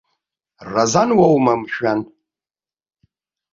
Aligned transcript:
Разан 0.71 1.09
уоума, 1.17 1.53
мшәан?! 1.61 1.99